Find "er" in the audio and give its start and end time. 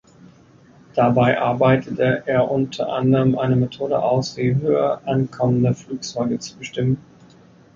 2.25-2.49